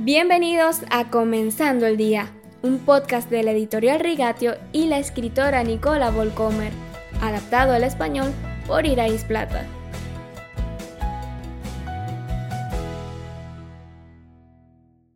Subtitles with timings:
[0.00, 6.12] Bienvenidos a Comenzando el Día, un podcast de la editorial Rigatio y la escritora Nicola
[6.12, 6.72] Volcomer,
[7.20, 8.32] adaptado al español
[8.68, 9.66] por Irais Plata.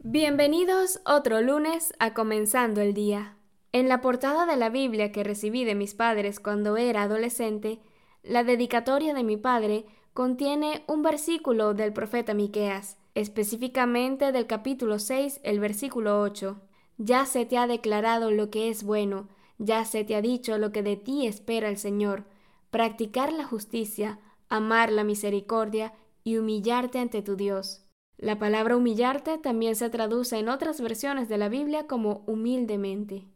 [0.00, 3.36] Bienvenidos otro lunes a Comenzando el Día.
[3.70, 7.78] En la portada de la Biblia que recibí de mis padres cuando era adolescente,
[8.24, 9.84] la dedicatoria de mi padre
[10.14, 16.60] contiene un versículo del profeta Miqueas específicamente del capítulo 6, el versículo 8.
[16.98, 19.28] Ya se te ha declarado lo que es bueno,
[19.58, 22.24] ya se te ha dicho lo que de ti espera el Señor,
[22.70, 25.92] practicar la justicia, amar la misericordia
[26.24, 27.86] y humillarte ante tu Dios.
[28.16, 33.26] La palabra humillarte también se traduce en otras versiones de la Biblia como humildemente.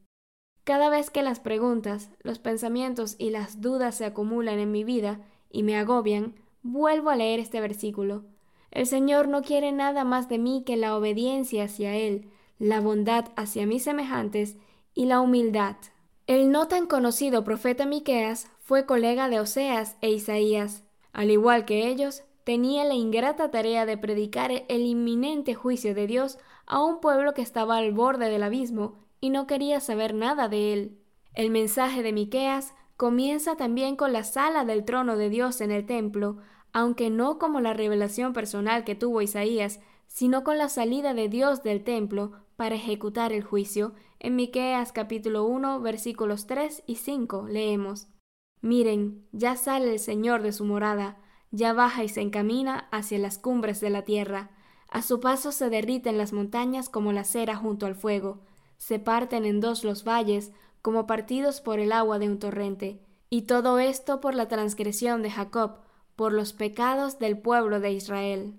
[0.65, 5.21] Cada vez que las preguntas, los pensamientos y las dudas se acumulan en mi vida
[5.51, 8.25] y me agobian, vuelvo a leer este versículo
[8.71, 13.27] el Señor no quiere nada más de mí que la obediencia hacia Él, la bondad
[13.37, 14.57] hacia mis semejantes
[14.95, 15.77] y la humildad.
[16.27, 20.85] El no tan conocido profeta Miqueas fue colega de Oseas e Isaías.
[21.13, 26.39] Al igual que ellos, tenía la ingrata tarea de predicar el inminente juicio de Dios
[26.67, 30.73] a un pueblo que estaba al borde del abismo y no quería saber nada de
[30.73, 30.99] él.
[31.35, 35.87] El mensaje de Miqueas comienza también con la sala del trono de Dios en el
[35.87, 36.39] templo,
[36.73, 41.63] aunque no como la revelación personal que tuvo Isaías, sino con la salida de Dios
[41.63, 43.95] del templo para ejecutar el juicio.
[44.19, 48.09] En Miqueas capítulo 1 versículos 3 y 5 leemos:
[48.61, 51.19] Miren, ya sale el Señor de su morada,
[51.51, 54.51] ya baja y se encamina hacia las cumbres de la tierra.
[54.91, 58.41] A su paso se derriten las montañas como la cera junto al fuego,
[58.79, 60.53] se parten en dos los valles
[60.83, 63.01] como partidos por el agua de un torrente.
[63.31, 65.81] Y todo esto por la transgresión de Jacob,
[66.19, 68.59] por los pecados del pueblo de Israel.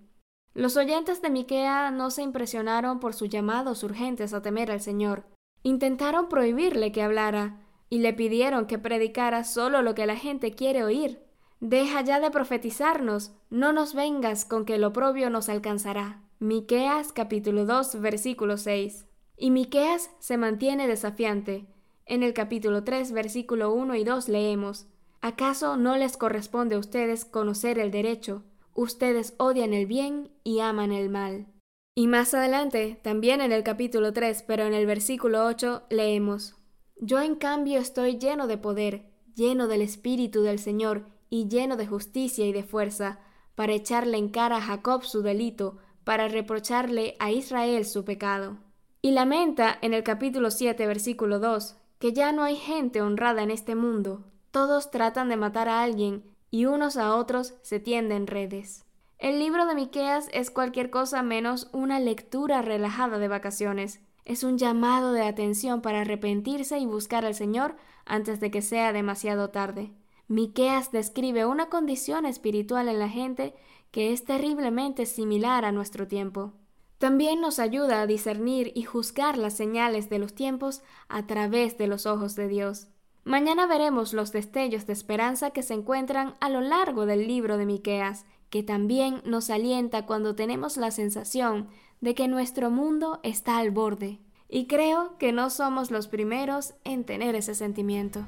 [0.53, 5.25] Los oyentes de Miquea no se impresionaron por sus llamados urgentes a temer al Señor.
[5.61, 10.85] Intentaron prohibirle que hablara y le pidieron que predicara solo lo que la gente quiere
[10.85, 11.21] oír.
[11.59, 16.23] Deja ya de profetizarnos, no nos vengas con que el oprobio nos alcanzará.
[16.39, 19.05] Miqueas capítulo 2 versículo 6.
[19.35, 21.67] Y Miqueas se mantiene desafiante.
[22.05, 24.87] En el capítulo 3 versículo 1 y 2 leemos:
[25.21, 28.43] ¿Acaso no les corresponde a ustedes conocer el derecho?
[28.73, 31.47] Ustedes odian el bien y aman el mal.
[31.93, 36.55] Y más adelante, también en el capítulo 3, pero en el versículo 8, leemos,
[36.95, 41.87] Yo en cambio estoy lleno de poder, lleno del Espíritu del Señor y lleno de
[41.87, 43.19] justicia y de fuerza,
[43.55, 48.57] para echarle en cara a Jacob su delito, para reprocharle a Israel su pecado.
[49.01, 53.51] Y lamenta en el capítulo 7, versículo 2, que ya no hay gente honrada en
[53.51, 58.85] este mundo, todos tratan de matar a alguien y unos a otros se tienden redes.
[59.17, 63.99] El libro de Miqueas es cualquier cosa menos una lectura relajada de vacaciones.
[64.23, 68.93] Es un llamado de atención para arrepentirse y buscar al Señor antes de que sea
[68.93, 69.91] demasiado tarde.
[70.27, 73.55] Miqueas describe una condición espiritual en la gente
[73.91, 76.53] que es terriblemente similar a nuestro tiempo.
[76.99, 81.87] También nos ayuda a discernir y juzgar las señales de los tiempos a través de
[81.87, 82.87] los ojos de Dios.
[83.23, 87.65] Mañana veremos los destellos de esperanza que se encuentran a lo largo del libro de
[87.65, 91.67] Miqueas, que también nos alienta cuando tenemos la sensación
[92.01, 94.19] de que nuestro mundo está al borde.
[94.47, 98.25] Y creo que no somos los primeros en tener ese sentimiento.